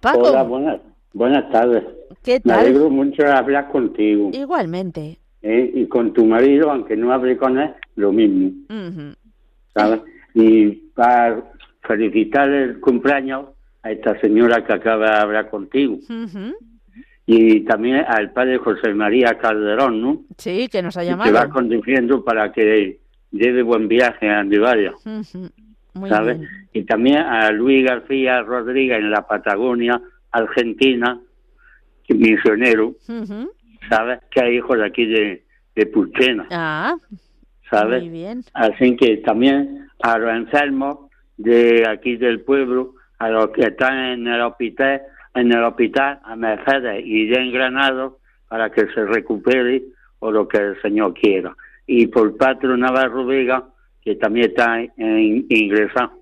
[0.00, 0.22] Paco.
[0.22, 0.80] Hola, buenas,
[1.14, 1.84] buenas tardes.
[2.24, 2.56] ¿Qué tal?
[2.56, 4.30] Me alegro mucho de hablar contigo.
[4.32, 5.20] Igualmente.
[5.48, 5.70] ¿Eh?
[5.74, 8.50] Y con tu marido, aunque no hable con él, lo mismo.
[10.34, 11.40] Y para
[11.82, 13.50] felicitar el cumpleaños
[13.84, 15.98] a esta señora que acaba de hablar contigo.
[17.26, 20.24] Y también al padre José María Calderón, ¿no?
[20.36, 21.30] Sí, que nos ha llamado.
[21.30, 22.98] Que va conduciendo para que
[23.30, 24.94] lleve buen viaje a Andivaya.
[26.08, 26.40] ¿Sabes?
[26.72, 31.20] Y también a Luis García Rodríguez en la Patagonia, Argentina,
[32.08, 32.96] misionero,
[33.88, 34.20] ¿sabes?
[34.30, 35.44] Que hay hijos de aquí de,
[35.74, 36.46] de Pulchena.
[36.50, 36.96] Ah,
[37.70, 38.02] ¿sabes?
[38.02, 38.42] Muy bien.
[38.54, 44.26] Así que también a los enfermos de aquí del pueblo, a los que están en
[44.26, 45.02] el hospital,
[45.34, 48.10] en el hospital a Mercedes y ya en Granada
[48.48, 49.82] para que se recupere
[50.20, 51.54] o lo que el Señor quiera.
[51.86, 53.64] Y por Patro Navarro Vega,
[54.02, 56.12] que también está en, ingresado.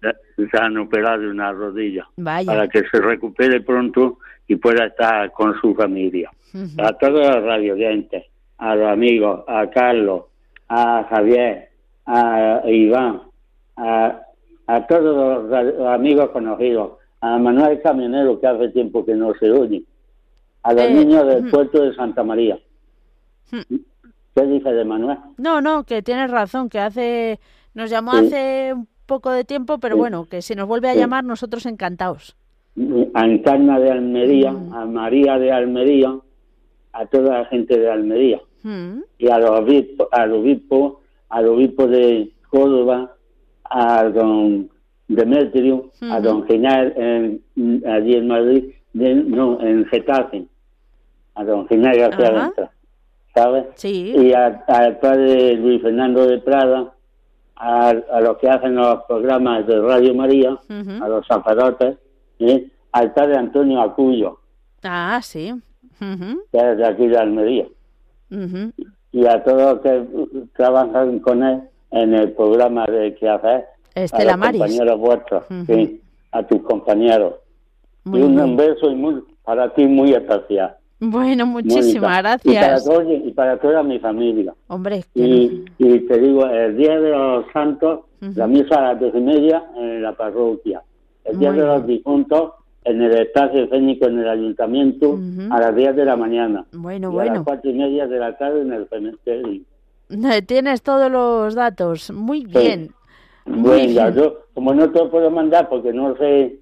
[0.00, 5.74] Se han operado una rodilla para que se recupere pronto y pueda estar con su
[5.74, 6.30] familia.
[6.78, 8.24] A todos los radiodientes,
[8.58, 10.24] a los amigos, a Carlos,
[10.68, 11.68] a Javier,
[12.06, 13.22] a Iván,
[13.76, 14.20] a,
[14.66, 19.84] a todos los, amigos conocidos, a Manuel Camionero, que hace tiempo que no se oye,
[20.62, 22.58] a los eh, niños del puerto de Santa María.
[23.50, 25.18] ¿Qué dice de Manuel?
[25.38, 27.40] No, no, que tienes razón, que hace
[27.74, 31.24] nos llamó hace un poco de tiempo, pero bueno, que si nos vuelve a llamar,
[31.24, 32.36] nosotros encantados.
[33.14, 36.16] A Encarna de Almería, a María de Almería,
[36.92, 38.40] a toda la gente de Almería.
[39.18, 43.16] Y a los obispos, al obispo, al obispo de Córdoba,
[43.64, 44.70] a don
[45.08, 47.42] Demetrio, a don Ginal en,
[47.88, 50.44] allí en Madrid, no, en Getafe,
[51.34, 52.52] a don Ginal García
[53.34, 53.64] ¿sabes?
[53.74, 54.14] Sí.
[54.16, 56.92] Y al padre Luis Fernando de Prada,
[57.60, 61.98] a, los que hacen los programas de Radio María, a los zaparotes,
[62.38, 62.68] ¿eh?
[62.92, 64.40] al padre Antonio Acuyo.
[64.82, 65.52] Ah, sí.
[65.98, 67.66] Que es de aquí de Almería
[69.12, 70.06] y a todos los que
[70.54, 76.00] trabajan con él en el programa de que hace Estela a los compañeros vuestros, sí,
[76.30, 77.34] a tus compañeros.
[78.06, 80.76] y un beso y muy, para ti muy especial.
[81.00, 82.86] Bueno, muchísimas gracias.
[83.24, 84.54] Y para, toda mi familia.
[84.68, 89.12] Hombre, y, y, te digo, el Día de los Santos, la misa a las dos
[89.14, 90.82] y media en la parroquia.
[91.24, 92.52] El Día de los Difuntos,
[92.84, 95.18] en el espacio escénico en el ayuntamiento
[95.50, 96.64] a las 10 de la mañana.
[96.72, 97.32] Bueno, y bueno.
[97.32, 99.62] A las 4 y media de la tarde en el cementerio.
[100.46, 102.10] Tienes todos los datos.
[102.10, 102.90] Muy bien.
[103.46, 106.58] bueno, yo como no te lo puedo mandar porque no sé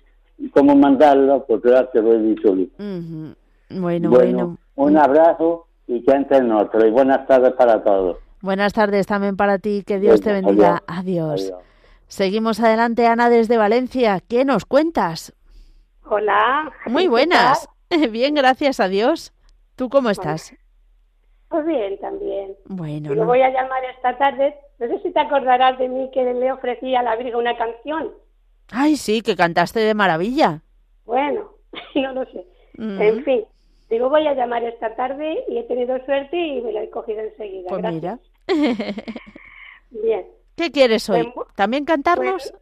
[0.53, 2.57] cómo mandarlo, pues ya te lo he dicho.
[3.71, 6.85] Bueno, bueno, Un abrazo y que entre nosotros.
[6.87, 8.19] Y buenas tardes para todos.
[8.41, 9.83] Buenas tardes también para ti.
[9.87, 10.83] Que Dios te bendiga.
[10.87, 11.53] adiós.
[12.07, 14.21] Seguimos adelante, Ana, desde Valencia.
[14.27, 15.35] ¿Qué nos cuentas?
[16.05, 16.73] Hola.
[16.87, 17.69] Muy buenas.
[18.11, 19.33] Bien, gracias a Dios.
[19.77, 20.55] ¿Tú cómo estás?
[21.49, 22.55] Pues bien, también.
[22.67, 23.15] Bueno.
[23.15, 24.55] Lo voy a llamar esta tarde.
[24.79, 28.13] No sé si te acordarás de mí que le ofrecí a la Virgen una canción.
[28.71, 30.63] Ay, sí, que cantaste de maravilla.
[31.07, 31.53] Bueno,
[31.95, 32.47] no lo sé.
[32.77, 33.45] En fin,
[33.91, 37.21] digo, voy a llamar esta tarde y he tenido suerte y me lo he cogido
[37.21, 37.69] enseguida.
[37.69, 38.19] Pues mira.
[39.91, 40.27] Bien.
[40.57, 41.31] ¿Qué quieres hoy?
[41.35, 42.53] Pues, ¿También cantarnos?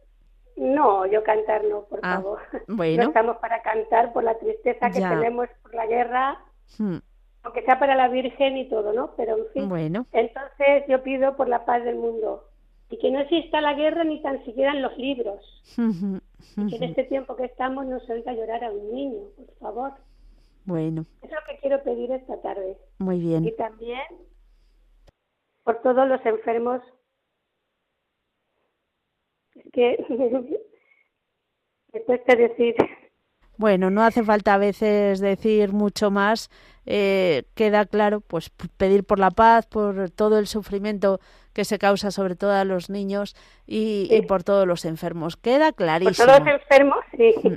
[0.55, 2.39] No, yo cantar no, por ah, favor.
[2.67, 3.03] Bueno.
[3.03, 6.39] No estamos para cantar por la tristeza que tenemos por la guerra,
[6.79, 6.97] hmm.
[7.43, 9.11] aunque sea para la Virgen y todo, ¿no?
[9.15, 9.69] Pero en fin.
[9.69, 10.07] Bueno.
[10.11, 12.45] Entonces yo pido por la paz del mundo
[12.89, 15.41] y que no exista la guerra ni tan siquiera en los libros.
[15.77, 19.55] y que en este tiempo que estamos no se oiga llorar a un niño, por
[19.59, 19.91] favor.
[20.67, 21.05] Bueno.
[21.21, 22.77] Es lo que quiero pedir esta tarde.
[22.99, 23.45] Muy bien.
[23.45, 24.01] Y también
[25.63, 26.81] por todos los enfermos
[29.71, 29.97] que
[31.93, 32.75] me que decir.
[33.57, 36.49] Bueno, no hace falta a veces decir mucho más.
[36.85, 41.19] Eh, queda claro, pues pedir por la paz, por todo el sufrimiento
[41.53, 45.37] que se causa sobre todo a los niños y, por todos los enfermos.
[45.37, 46.27] Queda clarísimo.
[46.27, 47.33] Por todos los enfermos, sí.
[47.41, 47.53] Mm.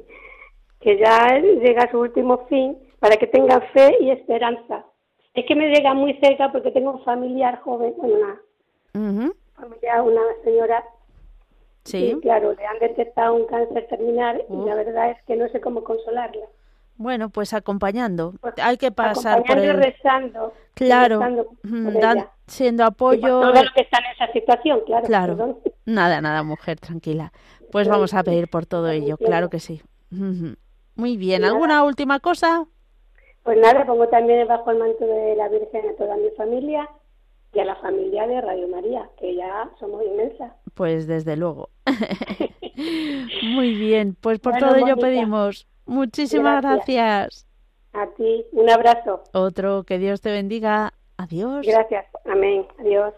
[0.80, 4.84] Que ya llega a su último fin para que tengan fe y esperanza.
[5.34, 8.40] Es que me llega muy cerca porque tengo un familiar joven, una
[9.54, 10.84] familiar, una señora
[11.84, 12.16] Sí.
[12.20, 15.82] claro, le han detectado un cáncer terminal y la verdad es que no sé cómo
[15.82, 16.44] consolarla.
[16.96, 18.34] Bueno, pues acompañando.
[18.40, 19.76] Pues Hay que pasar por el...
[19.76, 20.52] rezando.
[20.74, 21.20] Claro,
[22.46, 23.40] siendo apoyo.
[23.40, 25.06] todo lo que está en esa situación, claro.
[25.06, 25.60] Claro.
[25.86, 27.32] Nada, nada, mujer, tranquila.
[27.72, 29.80] Pues vamos a pedir por todo ello, claro que sí.
[30.10, 31.44] Muy bien.
[31.44, 32.66] ¿Alguna última cosa?
[33.42, 36.88] Pues nada, pongo también bajo el manto de la Virgen a toda mi familia
[37.52, 40.52] y a la familia de Radio María, que ya somos inmensas.
[40.74, 41.70] Pues desde luego.
[43.42, 45.66] Muy bien, pues por todo ello pedimos.
[45.86, 47.46] Muchísimas gracias.
[47.92, 49.24] A ti, un abrazo.
[49.32, 50.92] Otro, que Dios te bendiga.
[51.16, 51.66] Adiós.
[51.66, 53.12] Gracias, amén, adiós.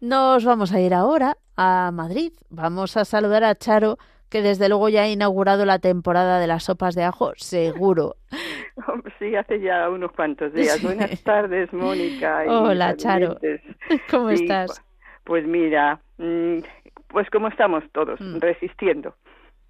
[0.00, 2.32] Nos vamos a ir ahora a Madrid.
[2.48, 3.98] Vamos a saludar a Charo,
[4.30, 8.16] que desde luego ya ha inaugurado la temporada de las sopas de ajo, seguro.
[9.18, 10.82] Sí, hace ya unos cuantos días.
[10.82, 12.44] Buenas tardes, Mónica.
[12.48, 13.36] Hola, Charo.
[14.10, 14.82] ¿Cómo estás?
[15.24, 16.60] Pues mira, mm,
[17.08, 18.38] pues como estamos todos, mm.
[18.38, 19.14] resistiendo.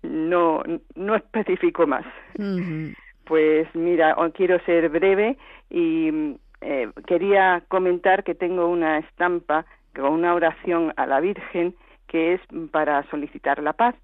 [0.03, 0.63] No,
[0.95, 2.05] no especifico más.
[3.25, 5.37] Pues mira, quiero ser breve
[5.69, 11.75] y eh, quería comentar que tengo una estampa con una oración a la Virgen
[12.07, 12.41] que es
[12.71, 13.95] para solicitar la paz.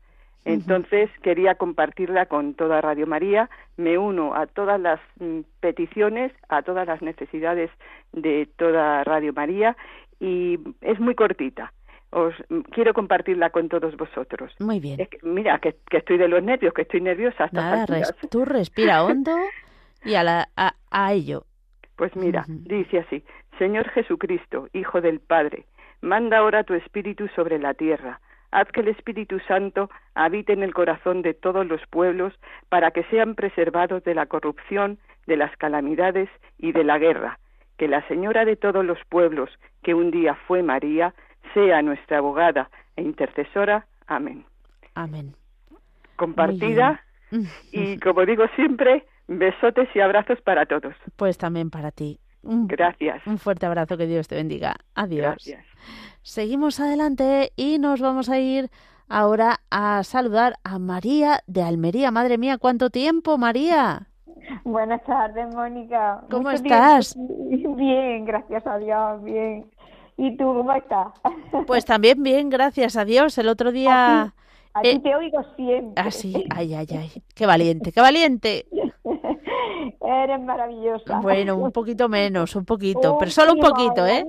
[0.47, 3.51] Entonces quería compartirla con toda Radio María.
[3.76, 7.68] Me uno a todas las mm, peticiones, a todas las necesidades
[8.12, 9.76] de toda Radio María
[10.20, 11.72] y es muy cortita.
[12.11, 14.55] Os mm, quiero compartirla con todos vosotros.
[14.61, 15.09] Muy bien.
[15.24, 17.44] mira, que, estoy de los nervios, que estoy nerviosa.
[17.44, 19.36] Hasta Nada, tú respira hondo
[20.05, 21.44] y a, la, a, ello.
[21.97, 23.24] Pues mira, dice así,
[23.59, 25.66] Señor Jesucristo, Hijo del Padre,
[26.03, 28.20] manda ahora tu Espíritu sobre la tierra
[28.51, 32.32] haz que el Espíritu Santo habite en el corazón de todos los pueblos
[32.68, 36.28] para que sean preservados de la corrupción, de las calamidades
[36.59, 37.38] y de la guerra.
[37.76, 39.51] Que la Señora de todos los pueblos,
[39.82, 41.14] que un día fue María,
[41.55, 43.86] sea nuestra abogada e intercesora.
[44.07, 44.44] Amén.
[44.94, 45.34] Amén.
[46.16, 47.03] Compartida
[47.72, 50.94] y, como digo siempre, besotes y abrazos para todos.
[51.16, 52.18] Pues también para ti.
[52.47, 53.26] Gracias.
[53.26, 54.76] Un fuerte abrazo, que Dios te bendiga.
[54.94, 55.26] Adiós.
[55.26, 55.64] Gracias.
[56.22, 58.70] Seguimos adelante y nos vamos a ir
[59.09, 62.11] ahora a saludar a María de Almería.
[62.11, 64.09] Madre mía, ¿cuánto tiempo, María?
[64.64, 66.22] Buenas tardes, Mónica.
[66.30, 67.16] ¿Cómo estás?
[67.76, 69.66] Bien, gracias a Dios, bien.
[70.16, 71.09] ¿Y tú cómo estás?
[71.66, 73.36] Pues también bien, gracias a Dios.
[73.38, 74.34] El otro día...
[74.72, 76.03] A ti, te oigo siempre.
[76.05, 77.11] Ah, sí, ay, ay, ay.
[77.34, 78.66] Qué valiente, qué valiente.
[80.07, 81.20] Eres maravillosa.
[81.20, 84.24] Bueno, un poquito menos, un poquito, pero solo un poquito, ¿eh?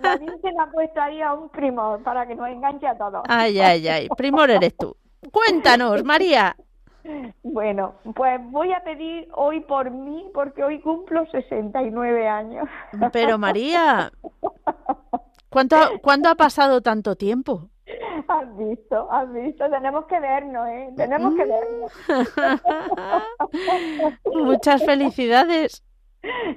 [0.00, 3.22] La Virgen ha puesto ahí a un primor para que nos enganche a todos.
[3.28, 4.96] Ay, ay, ay, primor eres tú.
[5.32, 6.56] Cuéntanos, María.
[7.42, 12.68] Bueno, pues voy a pedir hoy por mí porque hoy cumplo 69 años.
[13.12, 14.12] Pero María,
[15.48, 17.68] ¿cuánto, ¿cuándo ha pasado tanto tiempo?
[18.28, 20.92] Has visto, has visto, tenemos que vernos, ¿eh?
[20.96, 21.92] Tenemos que vernos.
[24.34, 25.82] Muchas felicidades.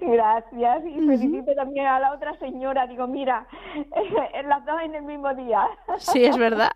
[0.02, 2.88] Gracias y felicito también a la otra señora.
[2.88, 3.48] Digo, mira,
[4.48, 5.68] las dos en el mismo día.
[5.98, 6.72] Sí, es verdad.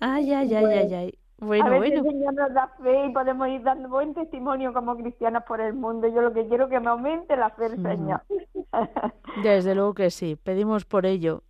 [0.00, 1.18] Ay, ay, ay, ay, ay.
[1.38, 2.02] Bueno, a ver bueno.
[2.02, 5.60] Si el Señor nos da fe y podemos ir dando buen testimonio como cristianas por
[5.60, 6.08] el mundo.
[6.08, 8.22] Yo lo que quiero es que me aumente la fe del Señor.
[9.42, 10.36] Desde luego que sí.
[10.36, 11.42] Pedimos por ello.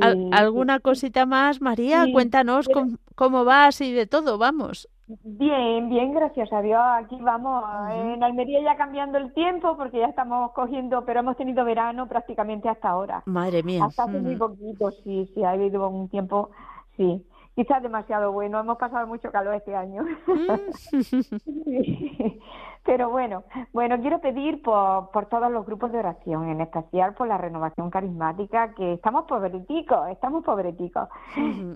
[0.00, 2.06] ¿Alguna cosita más, María?
[2.12, 2.68] Cuéntanos
[3.14, 4.88] cómo, vas y de todo, vamos.
[5.06, 6.80] Bien, bien, gracias a Dios.
[6.82, 7.62] Aquí vamos.
[7.92, 12.68] En Almería ya cambiando el tiempo porque ya estamos cogiendo, pero hemos tenido verano prácticamente
[12.68, 13.22] hasta ahora.
[13.26, 13.84] Madre mía.
[13.84, 16.50] Hasta hace muy poquito, sí, sí, ha habido un tiempo,
[16.96, 17.22] sí.
[17.54, 18.60] quizás demasiado bueno.
[18.60, 20.04] Hemos pasado mucho calor este año.
[22.84, 27.26] Pero bueno, bueno, quiero pedir por, por todos los grupos de oración, en especial por
[27.26, 31.08] la renovación carismática, que estamos pobreticos, estamos pobreticos.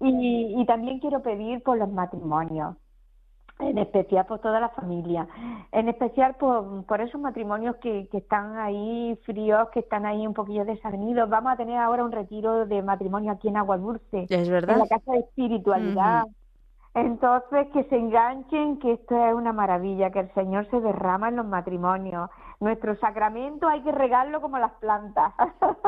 [0.00, 2.76] y, y también quiero pedir por los matrimonios
[3.60, 5.26] en especial por toda la familia,
[5.72, 10.34] en especial por, por esos matrimonios que, que, están ahí fríos, que están ahí un
[10.34, 11.28] poquillo desanidos.
[11.28, 14.76] Vamos a tener ahora un retiro de matrimonio aquí en Agua Dulce, ¿Es verdad?
[14.76, 16.24] en la Casa de Espiritualidad.
[16.94, 21.36] Entonces, que se enganchen, que esto es una maravilla, que el Señor se derrama en
[21.36, 22.30] los matrimonios.
[22.60, 25.32] Nuestro sacramento hay que regarlo como las plantas.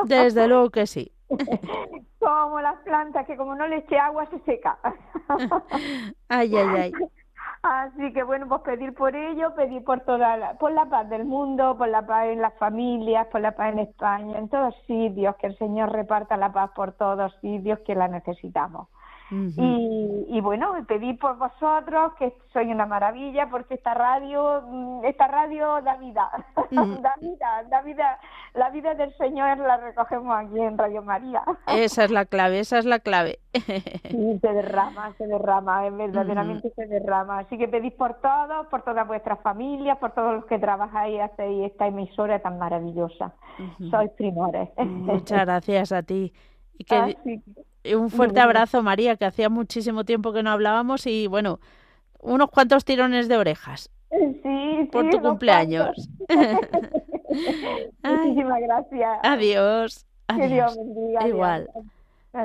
[0.05, 1.11] Desde luego que sí.
[2.19, 4.77] como las plantas, que como no le eche agua se seca.
[6.29, 6.91] ay, ay, ay.
[7.63, 11.25] Así que bueno, pues pedir por ello, pedir por toda la, por la paz del
[11.25, 15.35] mundo, por la paz en las familias, por la paz en España, en todos sitios,
[15.35, 18.87] que el Señor reparta la paz por todos sitios que la necesitamos
[19.31, 25.27] y, y, bueno, pedir por vosotros, que soy una maravilla, porque esta radio, mm, esta
[25.27, 26.29] radio da vida,
[26.71, 28.19] da vida, da vida,
[28.53, 31.43] la vida del Señor la recogemos aquí en Radio María.
[31.67, 33.39] esa es la clave, esa es la clave.
[33.53, 37.39] sí, se derrama, se derrama, verdaderamente se derrama.
[37.39, 41.19] Así que pedid por todos, por todas vuestras familias, por todos los que trabajáis y
[41.19, 43.33] hacéis esta emisora tan maravillosa.
[43.89, 44.69] Sois primores.
[44.77, 46.33] Muchas gracias a ti.
[46.81, 47.41] Y
[47.83, 51.59] que, un fuerte abrazo, María, que hacía muchísimo tiempo que no hablábamos y bueno,
[52.19, 53.89] unos cuantos tirones de orejas.
[54.09, 56.09] Sí, por tu cumpleaños.
[58.03, 59.19] Muchísimas gracias.
[59.23, 60.05] Adiós.
[60.35, 61.27] Que Dios bendiga.
[61.27, 61.69] Igual.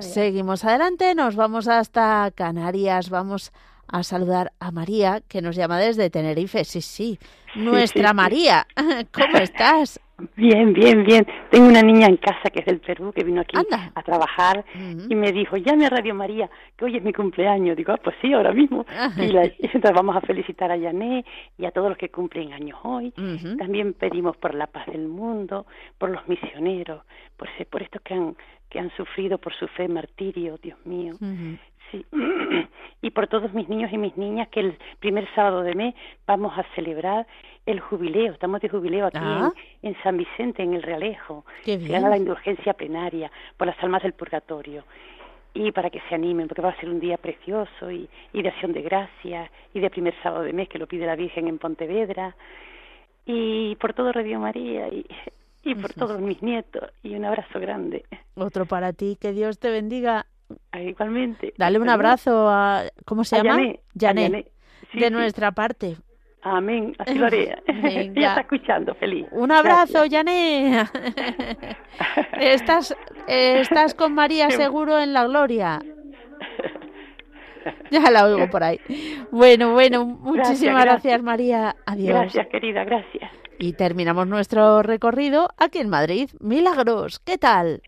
[0.01, 3.53] Seguimos adelante, nos vamos hasta Canarias, vamos
[3.87, 6.64] a saludar a María, que nos llama desde Tenerife.
[6.64, 7.20] Sí, sí,
[7.55, 8.66] nuestra María.
[9.12, 10.01] ¿Cómo estás?
[10.35, 11.27] Bien, bien, bien.
[11.51, 13.57] Tengo una niña en casa que es del Perú, que vino aquí
[13.95, 14.64] a trabajar
[15.09, 17.77] y me dijo, llame a Radio María, que hoy es mi cumpleaños.
[17.77, 18.87] Digo, ah, pues sí, ahora mismo.
[19.19, 21.25] y, la, entonces vamos a felicitar a Yané
[21.59, 23.12] y a todos los que cumplen años hoy.
[23.59, 25.67] También pedimos por la paz del mundo,
[25.99, 27.03] por los misioneros,
[27.37, 28.37] por, por estos que han,
[28.71, 31.14] que han sufrido por su fe martirio, Dios mío.
[31.91, 32.05] Sí.
[33.03, 35.95] Y por todos mis niños y mis niñas que el primer sábado de mes
[36.26, 37.26] vamos a celebrar
[37.66, 39.53] el jubileo, estamos de jubileo aquí en, ah.
[39.82, 41.45] en, San Vicente, en el Realejo.
[41.64, 44.84] Se gana la indulgencia plenaria por las almas del purgatorio.
[45.53, 48.49] Y para que se animen, porque va a ser un día precioso y, y de
[48.49, 51.59] acción de gracia y de primer sábado de mes que lo pide la Virgen en
[51.59, 52.37] Pontevedra.
[53.24, 55.07] Y por todo Radio María y,
[55.64, 56.91] y por todos mis nietos.
[57.03, 58.05] Y un abrazo grande.
[58.34, 60.26] Otro para ti, que Dios te bendiga.
[60.72, 61.55] Ah, igualmente.
[61.57, 63.74] Dale un abrazo a, ¿cómo se llama?
[63.99, 64.47] Jané.
[64.92, 65.97] de nuestra parte.
[66.42, 67.57] Amén, así lo haré.
[67.66, 69.26] Ella está escuchando, feliz.
[69.32, 70.84] Un abrazo, Yané.
[72.40, 72.94] estás,
[73.26, 75.80] estás con María seguro en la gloria.
[77.90, 78.78] Ya la oigo por ahí.
[79.32, 81.74] Bueno, bueno, muchísimas gracias, María.
[81.84, 82.20] Adiós.
[82.20, 83.28] Gracias, querida, gracias.
[83.59, 86.30] Y terminamos nuestro recorrido aquí en Madrid.
[86.38, 87.82] Milagros, ¿qué tal?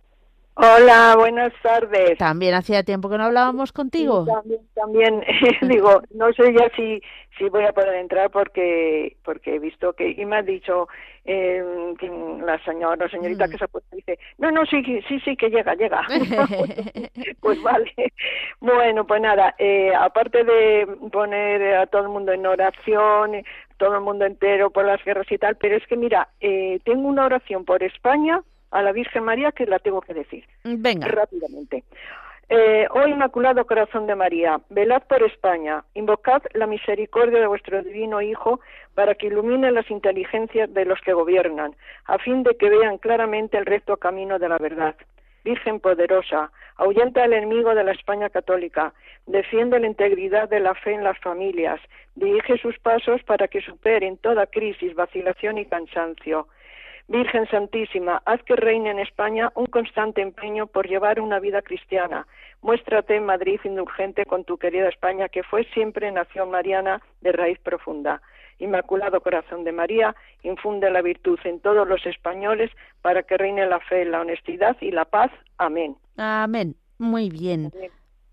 [0.61, 2.19] Hola, buenas tardes.
[2.19, 4.27] También hacía tiempo que no hablábamos contigo.
[4.27, 5.25] también, también
[5.69, 7.01] digo, no sé ya si
[7.39, 10.89] si voy a poder entrar porque porque he visto que y me ha dicho
[11.25, 11.63] eh,
[12.45, 13.51] la señora la señorita mm.
[13.51, 16.03] que se ha puesto dice no no sí sí sí que llega llega
[17.41, 17.93] pues vale
[18.59, 23.45] bueno pues nada eh, aparte de poner a todo el mundo en oración
[23.77, 27.09] todo el mundo entero por las guerras y tal pero es que mira eh, tengo
[27.09, 30.45] una oración por España a la Virgen María que la tengo que decir.
[30.65, 31.09] Venga.
[31.09, 31.85] Rápidamente.
[32.51, 38.23] Eh, oh Inmaculado Corazón de María, velad por España, invocad la misericordia de vuestro divino
[38.23, 38.61] Hijo
[38.95, 43.59] para que ilumine las inteligencias de los que gobiernan, a fin de que vean claramente
[43.59, 44.97] el recto camino de la verdad.
[45.45, 48.95] Virgen poderosa, ahuyenta al enemigo de la España católica,
[49.27, 51.81] defiende la integridad de la fe en las familias,
[52.15, 56.49] dirige sus pasos para que superen toda crisis, vacilación y cansancio
[57.09, 62.27] Virgen Santísima, haz que reine en España un constante empeño por llevar una vida cristiana.
[62.61, 67.59] Muéstrate en Madrid indulgente con tu querida España, que fue siempre nación mariana de raíz
[67.61, 68.21] profunda.
[68.59, 73.81] Inmaculado Corazón de María, infunde la virtud en todos los españoles para que reine la
[73.81, 75.31] fe, la honestidad y la paz.
[75.57, 75.97] Amén.
[76.19, 76.75] Amén.
[76.99, 77.71] Muy bien.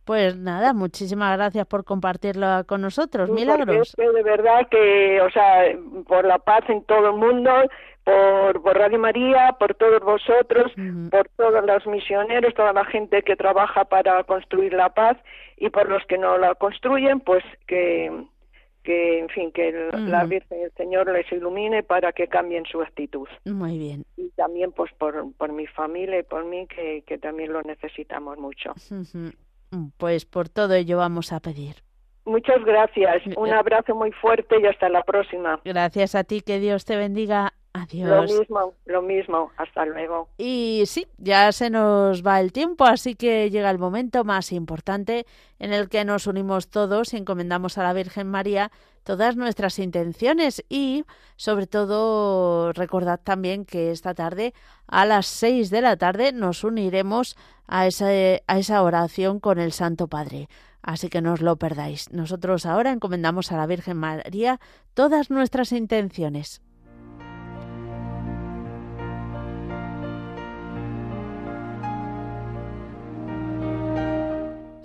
[0.05, 3.29] Pues nada, muchísimas gracias por compartirlo con nosotros.
[3.29, 3.95] Milagros.
[3.97, 5.63] de verdad que, o sea,
[6.07, 7.51] por la paz en todo el mundo,
[8.05, 10.71] por, por Radio María, por todos vosotros,
[11.11, 15.17] por todos los misioneros, toda la gente que trabaja para construir la paz
[15.57, 18.11] y por los que no la construyen, pues que,
[18.83, 23.27] que en fin, que la Virgen el Señor les ilumine para que cambien su actitud.
[23.45, 24.05] Muy bien.
[24.17, 28.37] Y también pues por, por mi familia y por mí, que, que también lo necesitamos
[28.37, 28.73] mucho.
[29.97, 31.75] Pues por todo ello vamos a pedir.
[32.25, 33.23] Muchas gracias.
[33.37, 35.59] Un Eh, abrazo muy fuerte y hasta la próxima.
[35.65, 37.53] Gracias a ti, que Dios te bendiga.
[37.75, 38.39] Lo Adiós.
[38.39, 39.51] mismo, lo mismo.
[39.57, 40.29] Hasta luego.
[40.37, 45.25] Y sí, ya se nos va el tiempo, así que llega el momento más importante
[45.59, 48.71] en el que nos unimos todos y encomendamos a la Virgen María
[49.03, 51.03] todas nuestras intenciones y
[51.35, 54.53] sobre todo recordad también que esta tarde
[54.87, 57.35] a las seis de la tarde nos uniremos
[57.67, 60.47] a esa, a esa oración con el Santo Padre.
[60.81, 62.11] Así que no os lo perdáis.
[62.11, 64.59] Nosotros ahora encomendamos a la Virgen María
[64.93, 66.61] todas nuestras intenciones.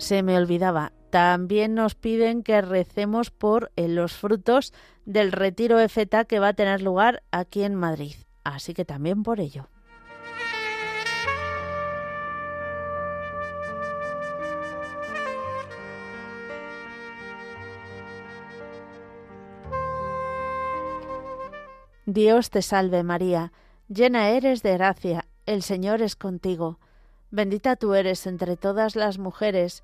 [0.01, 0.93] Se me olvidaba.
[1.11, 4.73] También nos piden que recemos por eh, los frutos
[5.05, 8.15] del retiro EFETA que va a tener lugar aquí en Madrid.
[8.43, 9.69] Así que también por ello.
[22.07, 23.53] Dios te salve María,
[23.87, 26.79] llena eres de gracia, el Señor es contigo.
[27.29, 29.83] Bendita tú eres entre todas las mujeres,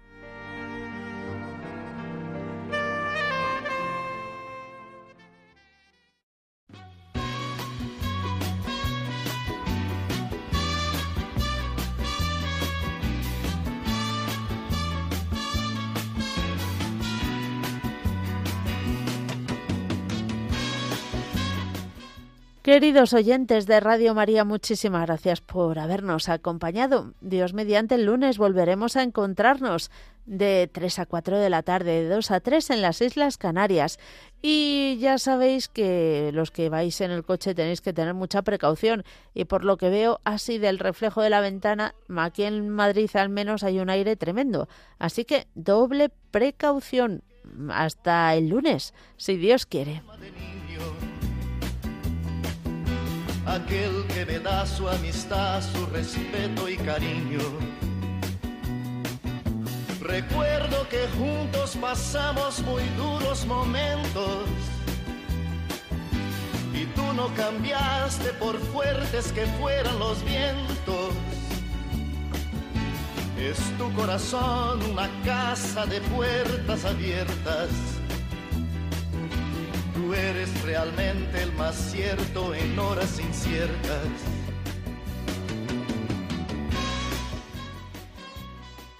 [22.71, 27.13] Queridos oyentes de Radio María, muchísimas gracias por habernos acompañado.
[27.19, 29.91] Dios mediante el lunes volveremos a encontrarnos
[30.25, 33.99] de 3 a 4 de la tarde, de 2 a 3 en las Islas Canarias.
[34.41, 39.03] Y ya sabéis que los que vais en el coche tenéis que tener mucha precaución.
[39.33, 43.27] Y por lo que veo así del reflejo de la ventana, aquí en Madrid al
[43.27, 44.69] menos hay un aire tremendo.
[44.97, 47.21] Así que doble precaución.
[47.69, 50.01] Hasta el lunes, si Dios quiere.
[53.51, 57.39] Aquel que me da su amistad, su respeto y cariño.
[59.99, 64.45] Recuerdo que juntos pasamos muy duros momentos
[66.73, 71.13] y tú no cambiaste por fuertes que fueran los vientos.
[73.37, 77.69] Es tu corazón una casa de puertas abiertas
[80.01, 84.40] Tú eres realmente el más cierto en horas inciertas.